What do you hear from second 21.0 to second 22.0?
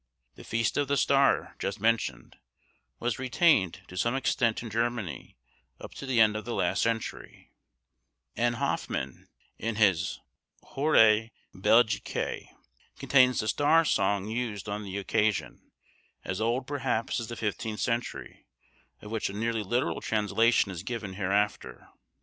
hereafter.